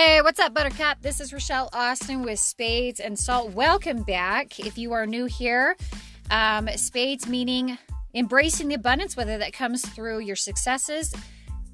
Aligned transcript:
Hey, 0.00 0.22
what's 0.22 0.38
up, 0.38 0.54
Buttercup? 0.54 1.02
This 1.02 1.20
is 1.20 1.32
Rochelle 1.32 1.68
Austin 1.72 2.22
with 2.22 2.38
Spades 2.38 3.00
and 3.00 3.18
Salt. 3.18 3.52
Welcome 3.52 4.04
back. 4.04 4.60
If 4.60 4.78
you 4.78 4.92
are 4.92 5.06
new 5.06 5.24
here, 5.24 5.76
um, 6.30 6.68
Spades 6.76 7.26
meaning 7.26 7.76
embracing 8.14 8.68
the 8.68 8.76
abundance, 8.76 9.16
whether 9.16 9.38
that 9.38 9.52
comes 9.52 9.84
through 9.84 10.20
your 10.20 10.36
successes 10.36 11.12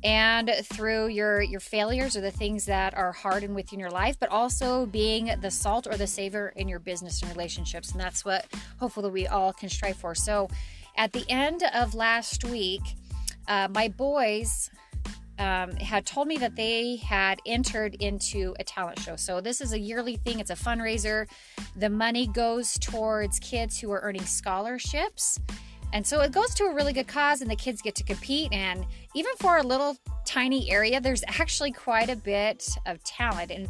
and 0.03 0.51
through 0.65 1.09
your 1.09 1.43
your 1.43 1.61
failures 1.61 2.17
or 2.17 2.23
the 2.23 2.31
things 2.31 2.65
that 2.65 2.95
are 2.95 3.13
hard 3.13 3.43
and 3.43 3.55
within 3.55 3.79
your 3.79 3.91
life, 3.91 4.17
but 4.19 4.31
also 4.31 4.87
being 4.87 5.31
the 5.43 5.51
salt 5.51 5.87
or 5.87 5.99
the 5.99 6.07
savor 6.07 6.49
in 6.57 6.67
your 6.67 6.79
business 6.79 7.21
and 7.21 7.31
relationships. 7.31 7.93
And 7.93 8.01
that's 8.01 8.25
what 8.25 8.47
hopefully 8.79 9.11
we 9.11 9.27
all 9.27 9.53
can 9.53 9.69
strive 9.69 9.99
for. 9.99 10.15
So, 10.15 10.49
at 10.97 11.13
the 11.13 11.27
end 11.29 11.63
of 11.75 11.95
last 11.95 12.43
week, 12.43 12.81
uh, 13.49 13.69
my 13.71 13.89
boys 13.89 14.71
um, 15.39 15.73
had 15.77 16.07
told 16.07 16.29
me 16.29 16.37
that 16.39 16.57
they 16.57 16.97
had 16.97 17.41
entered 17.47 17.97
into 17.97 18.55
a 18.59 18.65
talent 18.65 18.99
show. 19.01 19.17
So, 19.17 19.41
this 19.41 19.61
is 19.61 19.73
a 19.73 19.79
yearly 19.79 20.17
thing, 20.17 20.41
it's 20.41 20.51
a 20.51 20.57
fundraiser. 20.57 21.27
The 21.77 21.91
money 21.91 22.27
goes 22.27 22.79
towards 22.79 23.39
kids 23.39 23.79
who 23.79 23.91
are 23.93 24.01
earning 24.01 24.25
scholarships. 24.25 25.39
And 25.93 26.05
so 26.05 26.23
it 26.23 26.33
goes 26.33 26.53
to 26.57 26.65
a 26.65 26.75
really 26.75 26.93
good 26.93 27.07
cause, 27.07 27.41
and 27.41 27.49
the 27.49 27.55
kids 27.55 27.81
get 27.81 27.95
to 27.95 28.03
compete. 28.03 28.53
And 28.53 28.85
even 29.15 29.31
for 29.39 29.59
a 29.59 29.63
little 29.63 29.97
tiny 30.25 30.69
area, 30.69 31.01
there's 31.01 31.23
actually 31.29 31.71
quite 31.71 32.11
a 32.11 32.17
bit 32.17 32.69
of 32.85 33.03
talent. 33.05 33.53
And 33.53 33.69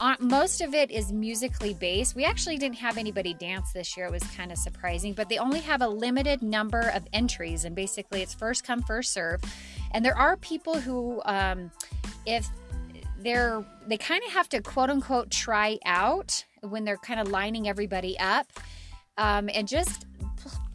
uh, 0.00 0.16
most 0.18 0.60
of 0.60 0.74
it 0.74 0.90
is 0.90 1.12
musically 1.12 1.74
based. 1.74 2.16
We 2.16 2.24
actually 2.24 2.58
didn't 2.58 2.78
have 2.78 2.98
anybody 2.98 3.32
dance 3.34 3.72
this 3.72 3.96
year. 3.96 4.06
It 4.06 4.10
was 4.10 4.24
kind 4.36 4.50
of 4.50 4.58
surprising, 4.58 5.12
but 5.12 5.28
they 5.28 5.38
only 5.38 5.60
have 5.60 5.82
a 5.82 5.86
limited 5.86 6.42
number 6.42 6.80
of 6.80 7.06
entries, 7.12 7.64
and 7.64 7.76
basically 7.76 8.22
it's 8.22 8.34
first 8.34 8.64
come, 8.64 8.82
first 8.82 9.12
serve. 9.12 9.40
And 9.92 10.04
there 10.04 10.16
are 10.16 10.36
people 10.36 10.74
who, 10.74 11.22
um, 11.24 11.70
if 12.26 12.48
they're, 13.18 13.64
they 13.86 13.96
kind 13.96 14.22
of 14.26 14.32
have 14.32 14.48
to 14.50 14.60
quote 14.60 14.90
unquote 14.90 15.30
try 15.30 15.78
out 15.84 16.44
when 16.60 16.84
they're 16.84 16.96
kind 16.96 17.20
of 17.20 17.28
lining 17.28 17.68
everybody 17.68 18.18
up. 18.18 18.46
Um, 19.18 19.50
and 19.52 19.68
just 19.68 20.06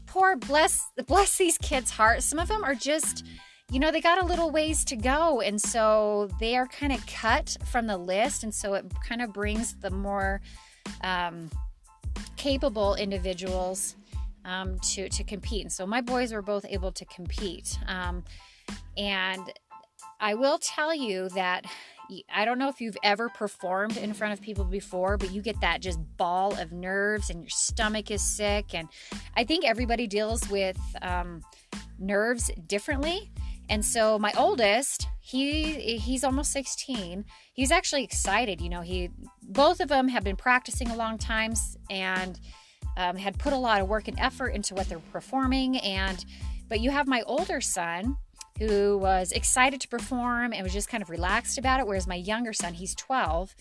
poor 0.06 0.36
bless 0.36 0.92
bless 1.08 1.38
these 1.38 1.58
kids' 1.58 1.92
hearts. 1.92 2.26
Some 2.26 2.40
of 2.40 2.48
them 2.48 2.64
are 2.64 2.76
just 2.76 3.26
you 3.70 3.82
know, 3.82 3.92
they 3.92 4.00
got 4.00 4.22
a 4.22 4.26
little 4.26 4.50
ways 4.50 4.86
to 4.86 4.96
go. 4.96 5.42
And 5.42 5.62
so 5.62 6.30
they 6.40 6.56
are 6.56 6.68
kind 6.68 6.94
of 6.94 7.06
cut 7.06 7.58
from 7.66 7.86
the 7.88 7.98
list. 7.98 8.44
And 8.44 8.56
so 8.56 8.76
it 8.76 8.86
kind 9.06 9.22
of 9.22 9.34
brings 9.34 9.76
the 9.76 9.90
more 9.90 10.40
um, 11.02 11.50
capable 12.38 12.96
individuals 12.96 13.98
um, 14.48 14.80
to, 14.80 15.10
to 15.10 15.24
compete. 15.24 15.62
And 15.62 15.72
so 15.72 15.86
my 15.86 16.02
boys 16.02 16.34
were 16.34 16.42
both 16.42 16.66
able 16.68 16.92
to 16.94 17.06
compete. 17.06 17.78
Um, 17.86 18.24
and 18.98 19.42
I 20.20 20.34
will 20.34 20.58
tell 20.58 20.96
you 20.96 21.30
that 21.30 21.66
I 22.34 22.46
don't 22.46 22.58
know 22.58 22.70
if 22.70 22.80
you've 22.80 22.98
ever 23.04 23.28
performed 23.28 23.98
in 23.98 24.14
front 24.14 24.34
of 24.34 24.42
people 24.42 24.64
before, 24.64 25.18
but 25.18 25.32
you 25.32 25.42
get 25.42 25.60
that 25.60 25.82
just 25.82 26.00
ball 26.16 26.58
of 26.58 26.72
nerves 26.72 27.30
and 27.30 27.42
your 27.42 27.50
stomach 27.50 28.10
is 28.10 28.22
sick. 28.22 28.74
And 28.74 28.88
I 29.36 29.44
think 29.44 29.66
everybody 29.66 30.08
deals 30.08 30.48
with 30.50 30.80
um, 31.02 31.42
nerves 32.00 32.50
differently. 32.66 33.30
And 33.70 33.84
so 33.84 34.18
my 34.18 34.32
oldest, 34.38 35.08
he 35.20 35.98
he's 35.98 36.24
almost 36.24 36.54
16. 36.54 37.26
He's 37.54 37.72
actually 37.72 38.06
excited. 38.06 38.62
You 38.62 38.70
know, 38.70 38.82
he 38.82 39.10
both 39.42 39.82
of 39.82 39.90
them 39.90 40.08
have 40.08 40.24
been 40.24 40.38
practicing 40.38 40.90
a 40.90 40.96
long 40.96 41.18
times 41.18 41.78
and 41.90 42.40
um, 42.98 43.16
had 43.16 43.40
put 43.40 43.54
a 43.54 43.58
lot 43.58 43.80
of 43.80 43.88
work 43.88 44.08
and 44.08 44.20
effort 44.20 44.50
into 44.50 44.74
what 44.74 44.90
they're 44.90 45.00
performing. 45.00 45.78
And 45.78 46.26
but 46.68 46.82
you 46.82 46.92
have 46.92 47.08
my 47.08 47.22
older 47.22 47.62
son 47.62 48.18
who 48.60 48.98
was 48.98 49.32
excited 49.32 49.80
to 49.80 49.88
perform 49.88 50.52
and 50.52 50.64
was 50.64 50.74
just 50.74 50.90
kind 50.90 51.04
of 51.04 51.10
relaxed 51.10 51.58
about 51.58 51.80
it. 51.80 51.88
Whereas 51.88 52.08
my 52.08 52.16
younger 52.16 52.54
son, 52.54 52.74
he's 52.74 52.96
12, 52.96 53.56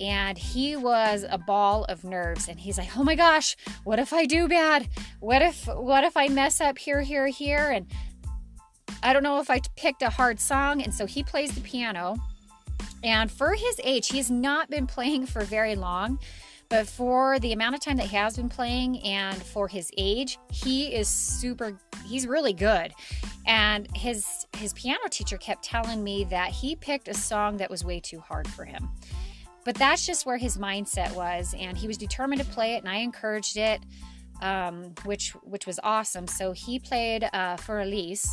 and 0.00 0.36
he 0.36 0.74
was 0.74 1.24
a 1.30 1.38
ball 1.38 1.84
of 1.84 2.02
nerves. 2.02 2.48
And 2.48 2.58
he's 2.58 2.76
like, 2.76 2.96
"Oh 2.96 3.04
my 3.04 3.14
gosh, 3.14 3.56
what 3.84 3.98
if 3.98 4.12
I 4.12 4.26
do 4.26 4.48
bad? 4.48 4.88
What 5.20 5.42
if 5.42 5.66
what 5.68 6.04
if 6.04 6.16
I 6.16 6.28
mess 6.28 6.60
up 6.60 6.76
here, 6.78 7.02
here, 7.02 7.28
here?" 7.28 7.70
And 7.70 7.86
I 9.02 9.12
don't 9.12 9.22
know 9.22 9.40
if 9.40 9.48
I 9.48 9.60
picked 9.76 10.02
a 10.02 10.10
hard 10.10 10.40
song. 10.40 10.82
And 10.82 10.92
so 10.92 11.06
he 11.06 11.22
plays 11.22 11.54
the 11.54 11.60
piano. 11.60 12.16
And 13.04 13.30
for 13.30 13.54
his 13.54 13.80
age, 13.82 14.08
he's 14.08 14.30
not 14.30 14.70
been 14.70 14.86
playing 14.86 15.26
for 15.26 15.42
very 15.42 15.74
long. 15.74 16.18
But 16.72 16.86
for 16.86 17.38
the 17.38 17.52
amount 17.52 17.74
of 17.74 17.82
time 17.82 17.98
that 17.98 18.06
he 18.06 18.16
has 18.16 18.34
been 18.34 18.48
playing 18.48 18.98
and 19.02 19.36
for 19.36 19.68
his 19.68 19.90
age, 19.98 20.38
he 20.50 20.86
is 20.86 21.06
super 21.06 21.78
he's 22.06 22.26
really 22.26 22.54
good. 22.54 22.94
And 23.44 23.94
his 23.94 24.46
his 24.56 24.72
piano 24.72 25.06
teacher 25.10 25.36
kept 25.36 25.62
telling 25.62 26.02
me 26.02 26.24
that 26.30 26.48
he 26.48 26.74
picked 26.74 27.08
a 27.08 27.14
song 27.14 27.58
that 27.58 27.68
was 27.68 27.84
way 27.84 28.00
too 28.00 28.20
hard 28.20 28.48
for 28.48 28.64
him. 28.64 28.88
But 29.66 29.74
that's 29.74 30.06
just 30.06 30.24
where 30.24 30.38
his 30.38 30.56
mindset 30.56 31.14
was 31.14 31.54
and 31.58 31.76
he 31.76 31.86
was 31.86 31.98
determined 31.98 32.40
to 32.40 32.46
play 32.46 32.76
it 32.76 32.78
and 32.78 32.88
I 32.88 33.00
encouraged 33.00 33.58
it. 33.58 33.82
Um, 34.40 34.94
which 35.04 35.32
which 35.42 35.66
was 35.66 35.78
awesome. 35.82 36.26
So 36.26 36.52
he 36.52 36.78
played 36.78 37.24
uh, 37.34 37.58
Für 37.58 37.82
Elise, 37.82 38.26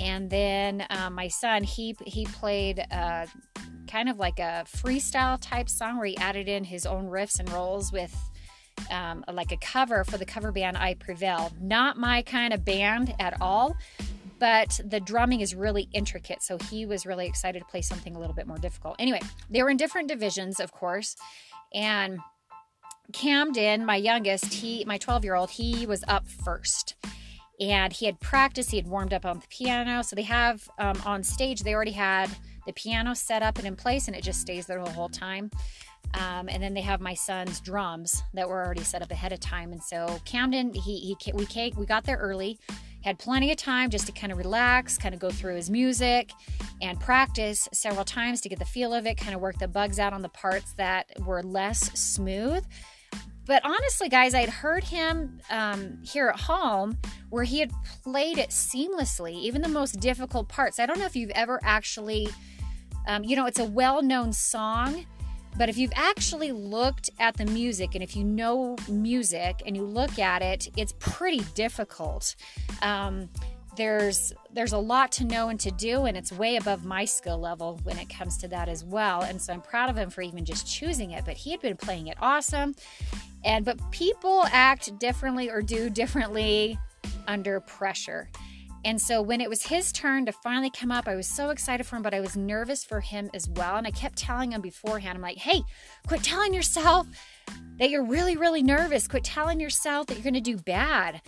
and 0.00 0.30
then 0.30 0.86
uh, 0.90 1.10
my 1.10 1.28
son 1.28 1.62
he 1.62 1.96
he 2.06 2.24
played 2.26 2.84
uh, 2.90 3.26
kind 3.88 4.08
of 4.08 4.18
like 4.18 4.38
a 4.38 4.64
freestyle 4.66 5.38
type 5.40 5.68
song 5.68 5.96
where 5.96 6.06
he 6.06 6.16
added 6.18 6.48
in 6.48 6.64
his 6.64 6.86
own 6.86 7.06
riffs 7.08 7.40
and 7.40 7.50
rolls 7.50 7.92
with 7.92 8.14
um, 8.90 9.24
like 9.32 9.50
a 9.50 9.56
cover 9.56 10.04
for 10.04 10.18
the 10.18 10.24
cover 10.24 10.52
band 10.52 10.76
I 10.76 10.94
Prevail. 10.94 11.52
Not 11.60 11.96
my 11.96 12.22
kind 12.22 12.52
of 12.52 12.64
band 12.64 13.14
at 13.18 13.40
all, 13.40 13.76
but 14.38 14.80
the 14.84 15.00
drumming 15.00 15.40
is 15.40 15.54
really 15.54 15.88
intricate. 15.92 16.42
So 16.42 16.58
he 16.70 16.86
was 16.86 17.06
really 17.06 17.26
excited 17.26 17.60
to 17.60 17.64
play 17.64 17.82
something 17.82 18.14
a 18.14 18.18
little 18.18 18.34
bit 18.34 18.46
more 18.46 18.58
difficult. 18.58 18.96
Anyway, 18.98 19.20
they 19.50 19.62
were 19.62 19.70
in 19.70 19.76
different 19.76 20.08
divisions, 20.08 20.60
of 20.60 20.72
course, 20.72 21.16
and 21.74 22.18
Camden, 23.12 23.86
my 23.86 23.96
youngest, 23.96 24.52
he 24.52 24.84
my 24.84 24.98
12 24.98 25.24
year 25.24 25.34
old, 25.34 25.50
he 25.50 25.86
was 25.86 26.04
up 26.06 26.28
first 26.28 26.94
and 27.60 27.92
he 27.92 28.06
had 28.06 28.20
practiced 28.20 28.70
he 28.70 28.76
had 28.76 28.86
warmed 28.86 29.12
up 29.12 29.24
on 29.24 29.40
the 29.40 29.46
piano. 29.48 30.02
So 30.02 30.14
they 30.16 30.22
have 30.22 30.68
um, 30.78 31.00
on 31.04 31.22
stage 31.22 31.62
they 31.62 31.74
already 31.74 31.92
had 31.92 32.30
the 32.66 32.72
piano 32.72 33.14
set 33.14 33.42
up 33.42 33.58
and 33.58 33.66
in 33.66 33.76
place 33.76 34.06
and 34.06 34.16
it 34.16 34.22
just 34.22 34.40
stays 34.40 34.66
there 34.66 34.82
the 34.82 34.90
whole 34.90 35.08
time. 35.08 35.50
Um, 36.14 36.48
and 36.48 36.62
then 36.62 36.74
they 36.74 36.80
have 36.80 37.00
my 37.00 37.14
son's 37.14 37.60
drums 37.60 38.22
that 38.32 38.48
were 38.48 38.64
already 38.64 38.84
set 38.84 39.02
up 39.02 39.10
ahead 39.10 39.32
of 39.32 39.40
time. 39.40 39.72
And 39.72 39.82
so 39.82 40.20
camden 40.24 40.72
he, 40.72 41.16
he 41.20 41.32
we 41.32 41.44
came, 41.46 41.74
we 41.76 41.86
got 41.86 42.04
there 42.04 42.16
early 42.16 42.58
had 43.02 43.18
plenty 43.18 43.50
of 43.50 43.56
time 43.56 43.90
just 43.90 44.06
to 44.06 44.12
kind 44.12 44.32
of 44.32 44.38
relax 44.38 44.98
kind 44.98 45.14
of 45.14 45.20
go 45.20 45.30
through 45.30 45.54
his 45.54 45.70
music 45.70 46.32
and 46.82 46.98
practice 46.98 47.68
several 47.72 48.04
times 48.04 48.40
to 48.40 48.48
get 48.48 48.58
the 48.58 48.64
feel 48.64 48.92
of 48.92 49.06
it 49.06 49.16
kind 49.16 49.34
of 49.34 49.40
work 49.40 49.58
the 49.58 49.68
bugs 49.68 49.98
out 49.98 50.12
on 50.12 50.22
the 50.22 50.28
parts 50.28 50.72
that 50.74 51.06
were 51.20 51.42
less 51.42 51.92
smooth 51.98 52.64
but 53.48 53.64
honestly, 53.64 54.10
guys, 54.10 54.34
I'd 54.34 54.50
heard 54.50 54.84
him 54.84 55.40
um, 55.48 55.98
here 56.02 56.28
at 56.28 56.38
home 56.38 56.98
where 57.30 57.44
he 57.44 57.60
had 57.60 57.72
played 58.04 58.36
it 58.36 58.50
seamlessly, 58.50 59.32
even 59.32 59.62
the 59.62 59.70
most 59.70 59.98
difficult 60.00 60.48
parts. 60.50 60.78
I 60.78 60.84
don't 60.84 60.98
know 60.98 61.06
if 61.06 61.16
you've 61.16 61.30
ever 61.30 61.58
actually, 61.62 62.28
um, 63.06 63.24
you 63.24 63.36
know, 63.36 63.46
it's 63.46 63.58
a 63.58 63.64
well 63.64 64.02
known 64.02 64.34
song, 64.34 65.06
but 65.56 65.70
if 65.70 65.78
you've 65.78 65.94
actually 65.96 66.52
looked 66.52 67.08
at 67.18 67.38
the 67.38 67.46
music 67.46 67.94
and 67.94 68.04
if 68.04 68.14
you 68.14 68.22
know 68.22 68.76
music 68.86 69.62
and 69.64 69.74
you 69.74 69.82
look 69.82 70.18
at 70.18 70.42
it, 70.42 70.68
it's 70.76 70.92
pretty 70.98 71.40
difficult. 71.54 72.36
Um, 72.82 73.30
there's 73.78 74.32
there's 74.52 74.72
a 74.72 74.78
lot 74.78 75.12
to 75.12 75.24
know 75.24 75.48
and 75.48 75.60
to 75.60 75.70
do 75.70 76.04
and 76.04 76.16
it's 76.16 76.32
way 76.32 76.56
above 76.56 76.84
my 76.84 77.04
skill 77.04 77.38
level 77.38 77.78
when 77.84 77.96
it 77.96 78.08
comes 78.08 78.36
to 78.36 78.48
that 78.48 78.68
as 78.68 78.84
well 78.84 79.22
and 79.22 79.40
so 79.40 79.52
i'm 79.52 79.60
proud 79.60 79.88
of 79.88 79.96
him 79.96 80.10
for 80.10 80.20
even 80.20 80.44
just 80.44 80.66
choosing 80.66 81.12
it 81.12 81.24
but 81.24 81.36
he 81.36 81.52
had 81.52 81.60
been 81.60 81.76
playing 81.76 82.08
it 82.08 82.16
awesome 82.20 82.74
and 83.44 83.64
but 83.64 83.78
people 83.90 84.44
act 84.52 84.98
differently 84.98 85.50
or 85.50 85.62
do 85.62 85.90
differently 85.90 86.78
under 87.26 87.60
pressure. 87.60 88.28
And 88.84 89.00
so 89.00 89.20
when 89.20 89.40
it 89.40 89.50
was 89.50 89.64
his 89.64 89.92
turn 89.92 90.26
to 90.26 90.32
finally 90.32 90.70
come 90.70 90.92
up, 90.92 91.08
I 91.08 91.16
was 91.16 91.26
so 91.26 91.50
excited 91.50 91.84
for 91.84 91.96
him, 91.96 92.02
but 92.02 92.14
I 92.14 92.20
was 92.20 92.36
nervous 92.36 92.84
for 92.84 93.00
him 93.00 93.28
as 93.34 93.48
well. 93.48 93.76
And 93.76 93.86
I 93.86 93.90
kept 93.90 94.16
telling 94.16 94.52
him 94.52 94.60
beforehand, 94.60 95.16
I'm 95.16 95.22
like, 95.22 95.36
hey, 95.36 95.62
quit 96.06 96.22
telling 96.22 96.54
yourself 96.54 97.06
that 97.78 97.90
you're 97.90 98.04
really, 98.04 98.36
really 98.36 98.62
nervous. 98.62 99.08
Quit 99.08 99.24
telling 99.24 99.58
yourself 99.58 100.06
that 100.06 100.14
you're 100.14 100.22
going 100.22 100.34
to 100.34 100.40
do 100.40 100.56
bad. 100.56 101.20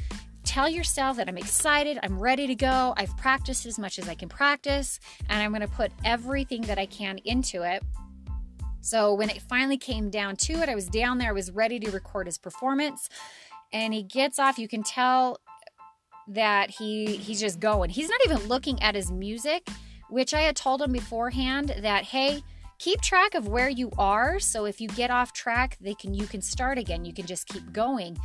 Tell 0.44 0.68
yourself 0.68 1.16
that 1.18 1.28
I'm 1.28 1.38
excited, 1.38 1.98
I'm 2.02 2.18
ready 2.18 2.46
to 2.46 2.54
go, 2.54 2.94
I've 2.96 3.16
practiced 3.16 3.66
as 3.66 3.78
much 3.78 3.98
as 3.98 4.08
I 4.08 4.14
can 4.14 4.28
practice, 4.28 4.98
and 5.28 5.40
I'm 5.40 5.50
going 5.50 5.60
to 5.60 5.68
put 5.68 5.92
everything 6.04 6.62
that 6.62 6.78
I 6.78 6.86
can 6.86 7.18
into 7.18 7.62
it. 7.62 7.84
So 8.80 9.14
when 9.14 9.30
it 9.30 9.42
finally 9.42 9.76
came 9.76 10.10
down 10.10 10.36
to 10.36 10.54
it, 10.54 10.68
I 10.68 10.74
was 10.74 10.86
down 10.86 11.18
there, 11.18 11.30
I 11.30 11.32
was 11.32 11.50
ready 11.50 11.78
to 11.80 11.90
record 11.90 12.26
his 12.26 12.38
performance. 12.38 13.08
And 13.72 13.94
he 13.94 14.02
gets 14.02 14.38
off, 14.38 14.58
you 14.58 14.68
can 14.68 14.82
tell 14.82 15.38
that 16.28 16.70
he 16.70 17.16
he's 17.16 17.40
just 17.40 17.60
going. 17.60 17.90
He's 17.90 18.08
not 18.08 18.20
even 18.24 18.48
looking 18.48 18.82
at 18.82 18.94
his 18.94 19.10
music, 19.10 19.68
which 20.08 20.32
I 20.32 20.42
had 20.42 20.56
told 20.56 20.80
him 20.80 20.92
beforehand 20.92 21.74
that 21.80 22.04
hey, 22.04 22.42
keep 22.78 23.00
track 23.00 23.34
of 23.34 23.48
where 23.48 23.68
you 23.68 23.90
are 23.98 24.38
so 24.40 24.64
if 24.64 24.80
you 24.80 24.88
get 24.88 25.10
off 25.10 25.32
track, 25.32 25.76
they 25.80 25.94
can 25.94 26.14
you 26.14 26.26
can 26.26 26.40
start 26.40 26.78
again. 26.78 27.04
You 27.04 27.12
can 27.12 27.26
just 27.26 27.46
keep 27.46 27.72
going. 27.72 28.18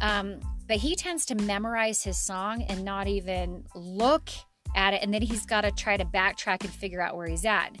Um, 0.00 0.40
but 0.68 0.76
he 0.76 0.94
tends 0.94 1.26
to 1.26 1.34
memorize 1.34 2.04
his 2.04 2.18
song 2.18 2.62
and 2.62 2.84
not 2.84 3.08
even 3.08 3.64
look 3.74 4.30
at 4.76 4.94
it 4.94 5.02
and 5.02 5.12
then 5.12 5.22
he's 5.22 5.44
got 5.44 5.62
to 5.62 5.72
try 5.72 5.96
to 5.96 6.04
backtrack 6.04 6.62
and 6.62 6.70
figure 6.70 7.00
out 7.00 7.16
where 7.16 7.26
he's 7.26 7.44
at. 7.44 7.76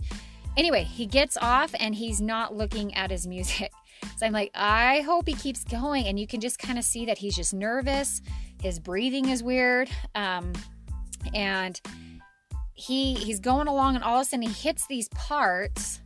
Anyway, 0.58 0.82
he 0.82 1.06
gets 1.06 1.38
off 1.38 1.74
and 1.78 1.94
he's 1.94 2.20
not 2.20 2.54
looking 2.54 2.94
at 2.94 3.10
his 3.10 3.26
music. 3.26 3.72
So 4.16 4.26
I'm 4.26 4.32
like, 4.32 4.52
I 4.54 5.00
hope 5.00 5.26
he 5.26 5.34
keeps 5.34 5.64
going. 5.64 6.06
And 6.06 6.20
you 6.20 6.26
can 6.26 6.40
just 6.40 6.58
kind 6.60 6.78
of 6.78 6.84
see 6.84 7.04
that 7.06 7.18
he's 7.18 7.34
just 7.34 7.52
nervous. 7.52 8.22
His 8.62 8.78
breathing 8.78 9.28
is 9.28 9.42
weird. 9.42 9.90
Um, 10.14 10.52
and 11.34 11.80
he 12.74 13.14
he's 13.14 13.40
going 13.40 13.66
along 13.66 13.96
and 13.96 14.04
all 14.04 14.20
of 14.20 14.22
a 14.22 14.24
sudden 14.24 14.42
he 14.42 14.52
hits 14.52 14.86
these 14.86 15.08
parts 15.08 16.00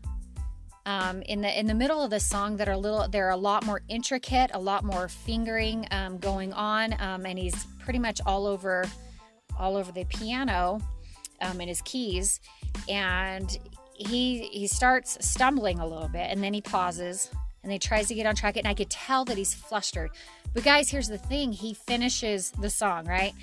um, 0.87 1.21
in 1.23 1.43
the 1.43 1.59
in 1.59 1.67
the 1.67 1.75
middle 1.75 2.03
of 2.03 2.09
the 2.09 2.19
song 2.19 2.57
that 2.57 2.67
are 2.67 2.73
a 2.73 2.79
little 2.79 3.07
they're 3.09 3.29
a 3.29 3.37
lot 3.37 3.67
more 3.67 3.83
intricate 3.89 4.51
a 4.55 4.59
lot 4.59 4.83
more 4.83 5.07
fingering 5.07 5.87
um, 5.91 6.17
going 6.17 6.51
on 6.55 6.95
um, 6.99 7.27
and 7.27 7.39
he's 7.39 7.67
pretty 7.79 7.99
much 7.99 8.23
all 8.25 8.47
over 8.47 8.85
all 9.59 9.77
over 9.77 9.93
the 9.93 10.05
piano 10.07 10.81
um, 11.43 11.61
and 11.61 11.69
his 11.69 11.83
keys 11.83 12.41
and 12.89 13.59
he 13.95 14.45
he 14.47 14.67
starts 14.67 15.19
stumbling 15.21 15.79
a 15.79 15.87
little 15.87 16.09
bit 16.09 16.31
and 16.31 16.43
then 16.43 16.55
he 16.55 16.61
pauses 16.61 17.31
and 17.63 17.71
he 17.71 17.79
tries 17.79 18.09
to 18.09 18.15
get 18.15 18.27
on 18.27 18.35
track 18.35 18.57
and 18.57 18.67
i 18.67 18.75
could 18.75 18.91
tell 18.91 19.25
that 19.25 19.37
he's 19.37 19.55
flustered 19.55 20.11
but 20.55 20.65
guys 20.65 20.91
here's 20.91 21.09
the 21.09 21.19
thing 21.19 21.53
he 21.53 21.75
finishes 21.75 22.51
the 22.61 22.71
song 22.71 23.07
right 23.07 23.35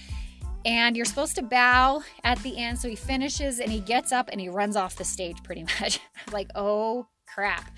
and 0.65 0.95
you're 0.95 1.05
supposed 1.05 1.35
to 1.35 1.41
bow 1.41 2.03
at 2.23 2.37
the 2.39 2.57
end. 2.57 2.79
So 2.79 2.89
he 2.89 2.95
finishes 2.95 3.59
and 3.59 3.71
he 3.71 3.79
gets 3.79 4.11
up 4.11 4.29
and 4.31 4.41
he 4.41 4.49
runs 4.49 4.75
off 4.75 4.95
the 4.95 5.05
stage 5.05 5.41
pretty 5.43 5.63
much. 5.81 5.99
like, 6.31 6.49
oh 6.55 7.07
crap. 7.27 7.71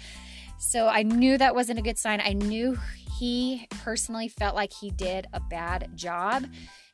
So 0.60 0.88
I 0.88 1.04
knew 1.04 1.38
that 1.38 1.56
wasn't 1.56 1.80
a 1.80 1.82
good 1.82 1.98
sign. 1.98 2.22
I 2.22 2.34
knew 2.34 2.78
he 3.20 3.68
personally 3.84 4.28
felt 4.28 4.56
like 4.56 4.72
he 4.74 4.92
did 4.92 5.28
a 5.34 5.40
bad 5.40 5.90
job. 5.96 6.46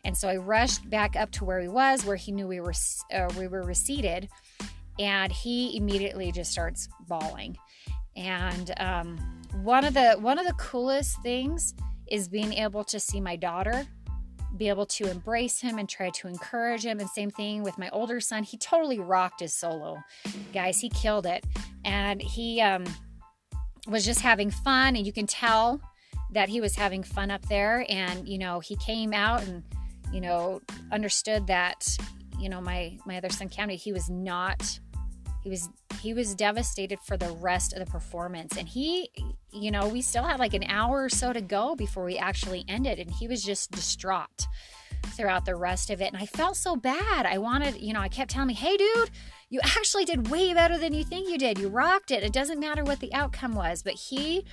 And 0.04 0.18
so 0.18 0.30
I 0.30 0.38
rushed 0.38 0.90
back 0.90 1.16
up 1.16 1.32
to 1.32 1.46
where 1.46 1.60
he 1.60 1.68
was, 1.68 2.06
where 2.06 2.16
he 2.16 2.32
knew 2.32 2.48
we 2.48 2.62
were 2.62 2.74
uh, 3.14 3.30
we 3.38 3.48
were 3.48 3.64
reseated, 3.64 4.30
and 5.00 5.32
he 5.32 5.78
immediately 5.78 6.32
just 6.32 6.52
starts 6.52 6.88
bawling. 7.08 7.58
And 8.16 8.74
um, 8.78 9.18
one 9.64 9.86
of 9.86 9.94
the 9.94 10.16
one 10.20 10.40
of 10.40 10.48
the 10.48 10.54
coolest 10.54 11.22
things 11.22 11.74
is 12.10 12.28
being 12.28 12.54
able 12.54 12.84
to 12.86 13.00
see 13.00 13.20
my 13.20 13.36
daughter 13.36 13.86
be 14.58 14.70
able 14.70 14.86
to 14.86 15.10
embrace 15.10 15.62
him 15.62 15.78
and 15.78 15.88
try 15.88 16.10
to 16.10 16.28
encourage 16.28 16.84
him. 16.84 17.00
And 17.00 17.10
same 17.10 17.30
thing 17.30 17.64
with 17.64 17.78
my 17.78 17.90
older 17.90 18.20
son. 18.20 18.44
He 18.44 18.58
totally 18.58 19.00
rocked 19.00 19.42
his 19.42 19.54
solo. 19.54 19.98
Guys, 20.54 20.80
he 20.80 20.90
killed 20.90 21.26
it. 21.26 21.46
And 21.86 22.22
he 22.22 22.62
um, 22.62 22.86
was 23.88 24.06
just 24.06 24.22
having 24.22 24.50
fun. 24.50 24.96
And 24.96 25.06
you 25.06 25.14
can 25.14 25.28
tell 25.28 25.82
that 26.32 26.50
he 26.50 26.62
was 26.62 26.76
having 26.76 27.04
fun 27.04 27.32
up 27.32 27.46
there. 27.48 27.86
And, 27.90 28.28
you 28.28 28.38
know, 28.38 28.60
he 28.60 28.76
came 28.78 29.14
out 29.14 29.44
and, 29.44 29.64
you 30.12 30.22
know, 30.22 30.62
understood 30.92 31.48
that, 31.48 31.88
you 32.40 32.50
know, 32.50 32.62
my, 32.62 32.98
my 33.06 33.18
other 33.18 33.30
son, 33.30 33.50
Camden, 33.50 33.78
he 33.78 33.94
was 33.94 34.10
not 34.10 34.80
he 35.48 35.50
was 35.50 35.70
he 36.02 36.14
was 36.14 36.36
devastated 36.36 37.00
for 37.00 37.16
the 37.16 37.32
rest 37.32 37.72
of 37.72 37.80
the 37.80 37.90
performance. 37.90 38.58
And 38.58 38.68
he 38.68 39.10
you 39.52 39.72
know 39.72 39.88
we 39.88 40.02
still 40.02 40.24
had 40.24 40.40
like 40.40 40.54
an 40.54 40.66
hour 40.66 41.06
or 41.06 41.10
so 41.10 41.32
to 41.32 41.40
go 41.40 41.74
before 41.76 42.04
we 42.04 42.18
actually 42.18 42.66
ended 42.68 43.00
and 43.00 43.10
he 43.10 43.30
was 43.30 43.42
just 43.42 43.72
distraught 43.72 44.46
throughout 45.16 45.46
the 45.46 45.56
rest 45.56 45.90
of 45.90 46.02
it. 46.02 46.12
And 46.12 46.18
i 46.22 46.26
felt 46.26 46.58
so 46.58 46.76
bad. 46.76 47.26
I 47.26 47.38
wanted 47.38 47.80
you 47.80 47.94
know 47.94 48.02
i 48.02 48.10
kept 48.10 48.32
telling 48.32 48.50
me 48.50 48.56
hey 48.56 48.76
dude 48.76 49.10
you 49.50 49.62
actually 49.64 50.04
did 50.04 50.30
way 50.30 50.54
better 50.54 50.78
than 50.78 50.94
you 50.94 51.06
think 51.06 51.30
you 51.30 51.38
did. 51.38 51.58
You 51.58 51.70
rocked 51.70 52.12
it. 52.12 52.22
It 52.22 52.34
doesn't 52.34 52.60
matter 52.60 52.84
what 52.84 53.00
the 53.00 53.14
outcome 53.14 53.56
was. 53.56 53.82
But 53.82 53.94
he 53.94 54.44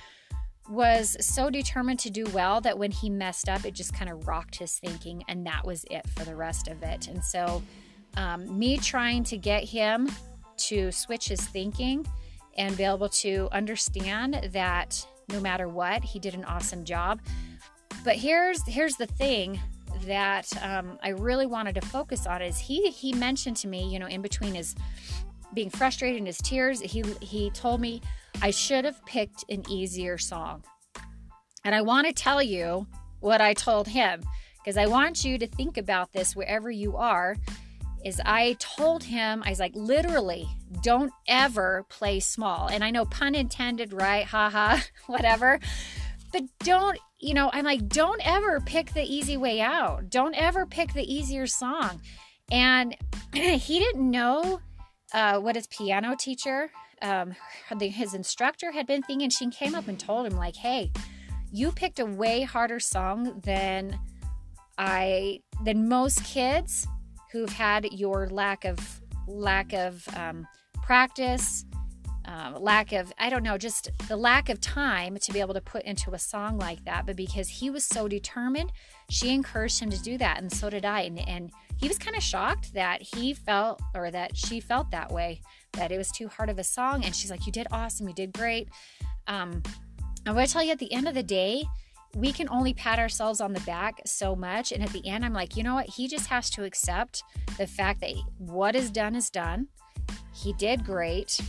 was 0.69 1.17
so 1.19 1.49
determined 1.49 1.99
to 1.99 2.09
do 2.09 2.25
well 2.33 2.61
that 2.61 2.79
when 2.79 2.89
he 2.89 3.09
messed 3.09 3.49
up 3.49 3.65
it 3.65 3.73
just 3.75 3.93
kind 3.93 4.09
of 4.09 4.27
rocked 4.27 4.55
his 4.55 4.79
thinking 4.79 5.23
and 5.27 5.45
that 5.45 5.63
was 5.63 5.85
it 5.91 6.07
for 6.11 6.23
the 6.23 6.35
rest 6.37 6.69
of 6.69 6.81
it. 6.83 7.09
And 7.09 7.21
so 7.21 7.61
um, 8.15 8.57
me 8.57 8.77
trying 8.77 9.25
to 9.25 9.37
get 9.37 9.65
him 9.65 10.09
to 10.57 10.91
switch 10.91 11.27
his 11.27 11.41
thinking 11.41 12.05
and 12.57 12.75
be 12.77 12.83
able 12.83 13.09
to 13.09 13.49
understand 13.51 14.49
that 14.53 15.05
no 15.29 15.39
matter 15.39 15.67
what, 15.67 16.03
he 16.03 16.19
did 16.19 16.35
an 16.35 16.45
awesome 16.45 16.85
job. 16.85 17.19
But 18.03 18.15
here's 18.15 18.65
here's 18.67 18.95
the 18.95 19.07
thing 19.07 19.59
that 20.05 20.51
um, 20.63 20.99
I 21.01 21.09
really 21.09 21.45
wanted 21.45 21.75
to 21.75 21.81
focus 21.81 22.27
on 22.27 22.41
is 22.41 22.57
he 22.57 22.89
he 22.91 23.13
mentioned 23.13 23.57
to 23.57 23.67
me, 23.67 23.91
you 23.91 23.99
know, 23.99 24.07
in 24.07 24.21
between 24.21 24.53
his 24.53 24.75
being 25.53 25.69
frustrated 25.69 26.17
and 26.17 26.27
his 26.27 26.37
tears, 26.37 26.81
he 26.81 27.03
he 27.21 27.49
told 27.51 27.81
me 27.81 28.01
I 28.41 28.51
should 28.51 28.85
have 28.85 29.03
picked 29.05 29.45
an 29.49 29.63
easier 29.69 30.17
song. 30.17 30.63
And 31.63 31.73
I 31.73 31.81
want 31.81 32.05
to 32.07 32.13
tell 32.13 32.43
you 32.43 32.85
what 33.21 33.41
I 33.41 33.53
told 33.53 33.87
him 33.87 34.21
because 34.57 34.77
I 34.77 34.85
want 34.85 35.23
you 35.25 35.37
to 35.37 35.47
think 35.47 35.77
about 35.77 36.11
this 36.13 36.35
wherever 36.35 36.69
you 36.69 36.97
are 36.97 37.37
is 38.05 38.21
I 38.23 38.55
told 38.59 39.03
him, 39.03 39.41
I 39.43 39.49
was 39.49 39.59
like, 39.59 39.71
literally, 39.73 40.47
don't 40.83 41.11
ever 41.27 41.85
play 41.89 42.19
small. 42.19 42.67
And 42.67 42.83
I 42.83 42.91
know 42.91 43.05
pun 43.05 43.33
intended, 43.33 43.91
right? 43.91 44.23
Haha, 44.23 44.77
whatever. 45.07 45.59
But 46.31 46.43
don't, 46.59 46.99
you 47.19 47.33
know, 47.33 47.49
I'm 47.51 47.65
like, 47.65 47.89
don't 47.89 48.21
ever 48.25 48.61
pick 48.61 48.93
the 48.93 49.01
easy 49.01 49.37
way 49.37 49.59
out. 49.59 50.11
Don't 50.11 50.35
ever 50.35 50.67
pick 50.67 50.93
the 50.93 51.03
easier 51.11 51.47
song. 51.47 51.99
And 52.51 52.95
he 53.33 53.79
didn't 53.79 54.09
know 54.11 54.61
uh, 55.11 55.39
what 55.39 55.55
his 55.55 55.65
piano 55.65 56.15
teacher, 56.17 56.69
um, 57.01 57.33
his 57.79 58.13
instructor 58.13 58.71
had 58.71 58.85
been 58.85 59.01
thinking. 59.01 59.31
She 59.31 59.49
came 59.49 59.73
up 59.73 59.87
and 59.87 59.99
told 59.99 60.27
him, 60.27 60.37
like, 60.37 60.55
hey, 60.55 60.91
you 61.51 61.71
picked 61.71 61.99
a 61.99 62.05
way 62.05 62.43
harder 62.43 62.79
song 62.79 63.41
than 63.43 63.99
I, 64.77 65.39
than 65.63 65.89
most 65.89 66.23
kids 66.23 66.85
who've 67.35 67.49
had 67.49 67.91
your 67.91 68.29
lack 68.29 68.63
of 68.63 68.79
lack 69.27 69.73
of 69.73 70.07
um, 70.15 70.47
practice, 70.81 71.65
uh, 72.25 72.57
lack 72.57 72.93
of 72.93 73.11
I 73.19 73.29
don't 73.29 73.43
know, 73.43 73.57
just 73.57 73.91
the 74.07 74.15
lack 74.15 74.47
of 74.47 74.61
time 74.61 75.17
to 75.17 75.33
be 75.33 75.41
able 75.41 75.53
to 75.53 75.59
put 75.59 75.83
into 75.83 76.13
a 76.13 76.19
song 76.19 76.57
like 76.57 76.85
that. 76.85 77.05
But 77.05 77.17
because 77.17 77.49
he 77.49 77.69
was 77.69 77.83
so 77.83 78.07
determined, 78.07 78.71
she 79.09 79.33
encouraged 79.33 79.81
him 79.81 79.89
to 79.89 80.01
do 80.01 80.17
that, 80.17 80.39
and 80.39 80.49
so 80.49 80.69
did 80.69 80.85
I. 80.85 81.01
And, 81.01 81.27
and 81.27 81.51
he 81.75 81.89
was 81.89 81.97
kind 81.97 82.15
of 82.15 82.23
shocked 82.23 82.73
that 82.73 83.01
he 83.01 83.33
felt 83.33 83.81
or 83.93 84.11
that 84.11 84.37
she 84.37 84.61
felt 84.61 84.89
that 84.91 85.11
way, 85.11 85.41
that 85.73 85.91
it 85.91 85.97
was 85.97 86.11
too 86.11 86.29
hard 86.29 86.49
of 86.49 86.57
a 86.57 86.63
song. 86.63 87.03
And 87.03 87.13
she's 87.13 87.29
like, 87.29 87.45
"You 87.45 87.51
did 87.51 87.67
awesome. 87.69 88.07
You 88.07 88.15
did 88.15 88.31
great." 88.31 88.69
Um, 89.27 89.61
I 90.25 90.31
want 90.31 90.47
to 90.47 90.53
tell 90.53 90.63
you, 90.63 90.71
at 90.71 90.79
the 90.79 90.93
end 90.93 91.09
of 91.09 91.15
the 91.15 91.23
day, 91.23 91.65
we 92.15 92.31
can 92.31 92.47
only 92.49 92.73
pat 92.73 92.97
ourselves 92.97 93.41
on 93.41 93.51
the 93.51 93.59
back 93.61 94.01
so 94.05 94.35
much. 94.35 94.71
And 94.71 94.81
at 94.81 94.89
the 94.91 95.05
end, 95.05 95.25
I'm 95.25 95.33
like, 95.33 95.57
you 95.57 95.63
know 95.63 95.75
what? 95.75 95.89
He 95.89 96.07
just 96.07 96.27
has 96.27 96.49
to 96.51 96.63
accept 96.63 97.23
the 97.57 97.67
fact 97.67 97.99
that 97.99 98.13
what 98.37 98.73
is 98.73 98.89
done 98.89 99.15
is 99.15 99.29
done. 99.29 99.67
He 100.33 100.53
did 100.53 100.85
great, 100.85 101.39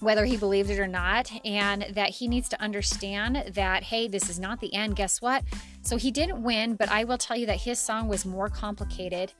whether 0.00 0.24
he 0.24 0.38
believed 0.38 0.70
it 0.70 0.78
or 0.78 0.86
not, 0.86 1.30
and 1.44 1.86
that 1.90 2.10
he 2.10 2.26
needs 2.26 2.48
to 2.48 2.60
understand 2.60 3.52
that, 3.54 3.82
hey, 3.82 4.08
this 4.08 4.30
is 4.30 4.40
not 4.40 4.60
the 4.60 4.74
end. 4.74 4.96
Guess 4.96 5.20
what? 5.20 5.44
So 5.82 5.98
he 5.98 6.10
didn't 6.10 6.42
win, 6.42 6.74
but 6.74 6.88
I 6.88 7.04
will 7.04 7.18
tell 7.18 7.36
you 7.36 7.46
that 7.46 7.60
his 7.60 7.78
song 7.78 8.08
was 8.08 8.24
more 8.24 8.48
complicated 8.48 9.34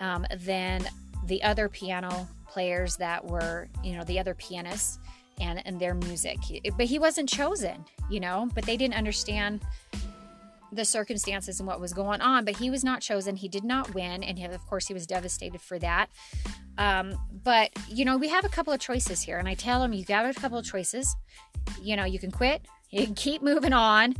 um, 0.00 0.24
than 0.38 0.86
the 1.26 1.42
other 1.42 1.68
piano 1.68 2.28
players 2.48 2.96
that 2.96 3.24
were, 3.24 3.68
you 3.82 3.96
know, 3.96 4.04
the 4.04 4.20
other 4.20 4.34
pianists 4.34 4.98
and, 5.42 5.66
and 5.66 5.78
their 5.78 5.94
music. 5.94 6.38
But 6.76 6.86
he 6.86 6.98
wasn't 6.98 7.28
chosen, 7.28 7.84
you 8.08 8.20
know, 8.20 8.48
but 8.54 8.64
they 8.64 8.76
didn't 8.76 8.94
understand 8.94 9.62
the 10.72 10.84
circumstances 10.84 11.60
and 11.60 11.66
what 11.66 11.80
was 11.80 11.92
going 11.92 12.22
on. 12.22 12.46
But 12.46 12.56
he 12.56 12.70
was 12.70 12.82
not 12.82 13.02
chosen. 13.02 13.36
He 13.36 13.48
did 13.48 13.64
not 13.64 13.92
win. 13.94 14.22
And 14.22 14.38
he, 14.38 14.44
of 14.44 14.66
course, 14.66 14.86
he 14.86 14.94
was 14.94 15.06
devastated 15.06 15.60
for 15.60 15.78
that. 15.80 16.08
Um, 16.78 17.18
but, 17.44 17.70
you 17.88 18.06
know, 18.06 18.16
we 18.16 18.28
have 18.28 18.46
a 18.46 18.48
couple 18.48 18.72
of 18.72 18.80
choices 18.80 19.20
here. 19.20 19.36
And 19.36 19.48
I 19.48 19.54
tell 19.54 19.82
him, 19.82 19.92
you 19.92 20.04
got 20.04 20.24
a 20.24 20.32
couple 20.32 20.56
of 20.56 20.64
choices. 20.64 21.14
You 21.80 21.96
know, 21.96 22.04
you 22.04 22.18
can 22.18 22.30
quit, 22.30 22.66
you 22.90 23.04
can 23.04 23.14
keep 23.14 23.42
moving 23.42 23.74
on, 23.74 24.14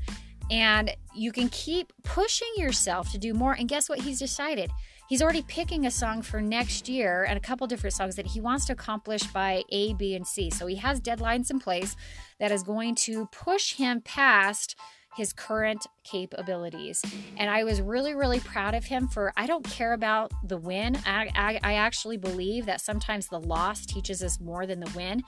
and 0.50 0.94
you 1.14 1.32
can 1.32 1.48
keep 1.48 1.92
pushing 2.02 2.52
yourself 2.56 3.10
to 3.12 3.18
do 3.18 3.32
more. 3.32 3.54
And 3.54 3.68
guess 3.68 3.88
what? 3.88 4.00
He's 4.00 4.18
decided 4.18 4.70
he's 5.12 5.20
already 5.20 5.42
picking 5.42 5.84
a 5.84 5.90
song 5.90 6.22
for 6.22 6.40
next 6.40 6.88
year 6.88 7.24
and 7.24 7.36
a 7.36 7.40
couple 7.40 7.66
different 7.66 7.94
songs 7.94 8.16
that 8.16 8.28
he 8.28 8.40
wants 8.40 8.64
to 8.64 8.72
accomplish 8.72 9.22
by 9.24 9.62
A, 9.68 9.92
B, 9.92 10.14
and 10.14 10.26
C. 10.26 10.48
So 10.48 10.66
he 10.66 10.76
has 10.76 11.02
deadlines 11.02 11.50
in 11.50 11.60
place 11.60 11.96
that 12.40 12.50
is 12.50 12.62
going 12.62 12.94
to 12.94 13.26
push 13.26 13.74
him 13.74 14.00
past 14.00 14.74
his 15.14 15.34
current 15.34 15.86
capabilities. 16.02 17.04
And 17.36 17.50
I 17.50 17.62
was 17.62 17.82
really, 17.82 18.14
really 18.14 18.40
proud 18.40 18.74
of 18.74 18.86
him 18.86 19.06
for 19.06 19.34
I 19.36 19.46
don't 19.46 19.62
care 19.68 19.92
about 19.92 20.32
the 20.48 20.56
win. 20.56 20.96
I, 21.04 21.28
I, 21.34 21.60
I 21.62 21.74
actually 21.74 22.16
believe 22.16 22.64
that 22.64 22.80
sometimes 22.80 23.28
the 23.28 23.38
loss 23.38 23.84
teaches 23.84 24.22
us 24.22 24.40
more 24.40 24.64
than 24.64 24.80
the 24.80 24.90
win. 24.96 25.22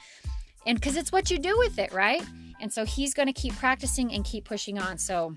And 0.67 0.81
because 0.81 0.97
it's 0.97 1.13
what 1.13 1.31
you 1.31 1.37
do 1.37 1.59
with 1.59 1.79
it, 1.79 1.93
right? 1.93 2.23
And 2.59 2.73
so 2.73 2.87
he's 2.87 3.13
going 3.13 3.29
to 3.29 3.35
keep 3.35 3.55
practicing 3.57 4.15
and 4.15 4.25
keep 4.25 4.47
pushing 4.47 4.79
on. 4.79 4.97
So 4.97 5.37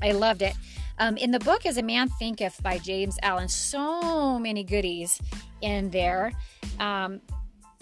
I 0.00 0.12
loved 0.12 0.40
it. 0.40 0.54
Um, 0.98 1.16
in 1.16 1.30
the 1.32 1.40
book, 1.40 1.66
As 1.66 1.76
a 1.76 1.82
Man 1.82 2.08
Thinketh 2.08 2.62
by 2.62 2.78
James 2.78 3.18
Allen, 3.22 3.48
so 3.48 4.38
many 4.38 4.62
goodies 4.62 5.20
in 5.60 5.90
there. 5.90 6.32
Um, 6.78 7.20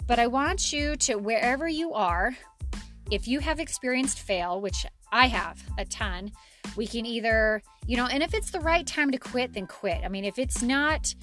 but 0.07 0.19
I 0.19 0.27
want 0.27 0.73
you 0.73 0.95
to, 0.97 1.15
wherever 1.15 1.67
you 1.67 1.93
are, 1.93 2.35
if 3.11 3.27
you 3.27 3.39
have 3.39 3.59
experienced 3.59 4.19
fail, 4.19 4.59
which 4.59 4.85
I 5.11 5.27
have 5.27 5.61
a 5.77 5.85
ton, 5.85 6.31
we 6.75 6.87
can 6.87 7.05
either, 7.05 7.61
you 7.85 7.97
know, 7.97 8.07
and 8.07 8.23
if 8.23 8.33
it's 8.33 8.49
the 8.49 8.59
right 8.59 8.85
time 8.85 9.11
to 9.11 9.17
quit, 9.17 9.53
then 9.53 9.67
quit. 9.67 10.01
I 10.03 10.07
mean, 10.07 10.25
if 10.25 10.39
it's 10.39 10.63
not, 10.63 11.13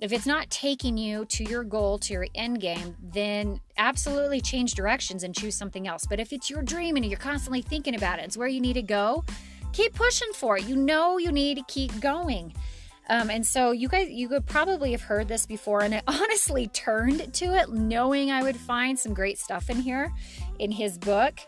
if 0.00 0.12
it's 0.12 0.26
not 0.26 0.48
taking 0.50 0.96
you 0.96 1.24
to 1.26 1.44
your 1.44 1.64
goal, 1.64 1.98
to 1.98 2.12
your 2.12 2.26
end 2.34 2.60
game, 2.60 2.94
then 3.02 3.60
absolutely 3.76 4.40
change 4.40 4.74
directions 4.74 5.24
and 5.24 5.34
choose 5.34 5.56
something 5.56 5.88
else. 5.88 6.06
But 6.08 6.20
if 6.20 6.32
it's 6.32 6.48
your 6.48 6.62
dream 6.62 6.96
and 6.96 7.04
you're 7.04 7.18
constantly 7.18 7.62
thinking 7.62 7.96
about 7.96 8.20
it, 8.20 8.26
it's 8.26 8.36
where 8.36 8.48
you 8.48 8.60
need 8.60 8.74
to 8.74 8.82
go, 8.82 9.24
keep 9.72 9.94
pushing 9.94 10.32
for 10.34 10.56
it. 10.56 10.64
You 10.64 10.76
know 10.76 11.18
you 11.18 11.32
need 11.32 11.58
to 11.58 11.64
keep 11.68 12.00
going. 12.00 12.54
Um, 13.08 13.30
and 13.30 13.46
so 13.46 13.72
you 13.72 13.88
guys, 13.88 14.08
you 14.08 14.28
could 14.28 14.46
probably 14.46 14.92
have 14.92 15.02
heard 15.02 15.28
this 15.28 15.44
before, 15.44 15.82
and 15.82 15.94
I 15.94 16.02
honestly 16.06 16.68
turned 16.68 17.34
to 17.34 17.44
it 17.56 17.70
knowing 17.70 18.30
I 18.30 18.42
would 18.42 18.56
find 18.56 18.98
some 18.98 19.12
great 19.12 19.38
stuff 19.38 19.68
in 19.70 19.76
here 19.76 20.12
in 20.58 20.70
his 20.70 20.98
book. 20.98 21.40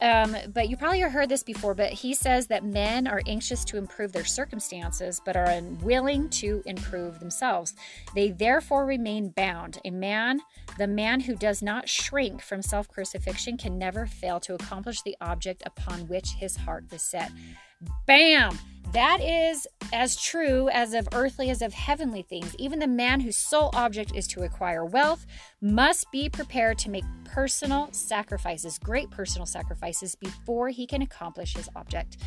Um, 0.00 0.36
but 0.52 0.68
you 0.68 0.76
probably 0.76 1.00
heard 1.00 1.28
this 1.28 1.42
before, 1.42 1.74
but 1.74 1.92
he 1.92 2.14
says 2.14 2.48
that 2.48 2.64
men 2.64 3.06
are 3.06 3.22
anxious 3.26 3.64
to 3.66 3.76
improve 3.76 4.12
their 4.12 4.24
circumstances, 4.24 5.20
but 5.24 5.36
are 5.36 5.44
unwilling 5.44 6.28
to 6.30 6.62
improve 6.66 7.20
themselves. 7.20 7.74
They 8.14 8.30
therefore 8.30 8.86
remain 8.86 9.30
bound. 9.30 9.78
A 9.84 9.90
man, 9.90 10.40
the 10.78 10.86
man 10.86 11.20
who 11.20 11.36
does 11.36 11.62
not 11.62 11.88
shrink 11.88 12.42
from 12.42 12.62
self 12.62 12.88
crucifixion, 12.88 13.56
can 13.56 13.78
never 13.78 14.06
fail 14.06 14.40
to 14.40 14.54
accomplish 14.54 15.02
the 15.02 15.16
object 15.20 15.62
upon 15.64 16.08
which 16.08 16.30
his 16.38 16.56
heart 16.56 16.92
is 16.92 17.02
set. 17.02 17.30
Bam! 18.06 18.58
That 18.92 19.20
is 19.20 19.66
as 19.92 20.14
true 20.14 20.68
as 20.68 20.94
of 20.94 21.08
earthly 21.12 21.50
as 21.50 21.62
of 21.62 21.74
heavenly 21.74 22.22
things. 22.22 22.54
Even 22.60 22.78
the 22.78 22.86
man 22.86 23.20
whose 23.20 23.36
sole 23.36 23.70
object 23.74 24.14
is 24.14 24.28
to 24.28 24.44
acquire 24.44 24.84
wealth 24.84 25.26
must 25.60 26.06
be 26.12 26.28
prepared 26.28 26.78
to 26.78 26.90
make 26.90 27.04
personal 27.24 27.88
sacrifices, 27.90 28.78
great 28.78 29.10
personal 29.10 29.46
sacrifices, 29.46 30.14
before 30.14 30.68
he 30.68 30.86
can 30.86 31.02
accomplish 31.02 31.54
his 31.56 31.68
object. 31.74 32.18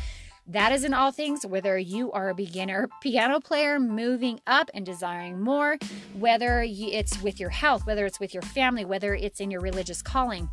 That 0.46 0.72
is 0.72 0.84
in 0.84 0.92
all 0.92 1.10
things, 1.10 1.46
whether 1.46 1.78
you 1.78 2.12
are 2.12 2.28
a 2.28 2.34
beginner 2.34 2.88
piano 3.02 3.40
player 3.40 3.80
moving 3.80 4.40
up 4.46 4.70
and 4.74 4.84
desiring 4.84 5.40
more, 5.40 5.78
whether 6.18 6.62
it's 6.66 7.22
with 7.22 7.40
your 7.40 7.50
health, 7.50 7.86
whether 7.86 8.04
it's 8.04 8.20
with 8.20 8.34
your 8.34 8.42
family, 8.42 8.84
whether 8.84 9.14
it's 9.14 9.40
in 9.40 9.50
your 9.50 9.62
religious 9.62 10.02
calling 10.02 10.50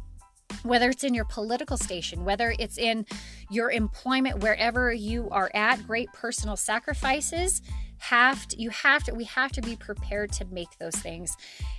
whether 0.64 0.90
it's 0.90 1.04
in 1.04 1.14
your 1.14 1.26
political 1.26 1.78
station, 1.78 2.26
whether 2.26 2.56
it's 2.60 2.78
in 2.78 3.06
your 3.50 3.72
employment, 3.72 4.40
wherever 4.40 4.92
you 4.92 5.30
are 5.32 5.52
at, 5.54 5.86
great 5.86 6.12
personal 6.14 6.56
sacrifices 6.56 7.62
have 7.98 8.48
to, 8.48 8.62
you 8.62 8.70
have 8.70 9.04
to, 9.04 9.14
we 9.14 9.24
have 9.26 9.52
to 9.52 9.62
be 9.62 9.76
prepared 9.76 10.32
to 10.34 10.46
make 10.46 10.78
those 10.80 10.96
things. 10.96 11.36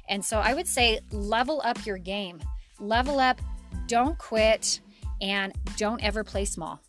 And 0.09 0.25
so 0.25 0.39
I 0.39 0.55
would 0.55 0.67
say 0.67 1.01
level 1.11 1.61
up 1.65 1.85
your 1.85 1.99
game, 1.99 2.41
level 2.81 3.21
up, 3.21 3.41
don't 3.87 4.17
quit, 4.19 4.81
and 5.21 5.53
don't 5.77 6.03
ever 6.03 6.25
play 6.25 6.45
small. 6.45 6.81